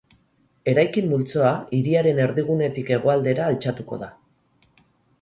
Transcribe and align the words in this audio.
Eraikin 0.71 1.11
multzoa 1.11 1.51
hiriaren 1.79 2.23
erdigunetik 2.25 2.93
hegoaldera 2.99 3.49
altxatuko 3.55 4.05
da. 4.07 4.15